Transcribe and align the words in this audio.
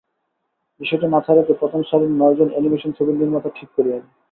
বিষয়টি 0.81 1.07
মাথায় 1.07 1.37
রেখে 1.37 1.53
প্রথম 1.61 1.81
সারির 1.89 2.11
নয়জন 2.15 2.49
অ্যানিমেশন 2.51 2.91
ছবির 2.97 3.19
নির্মাতা 3.21 3.49
ঠিক 3.57 3.69
করি 3.75 3.89
আমি। 3.91 4.09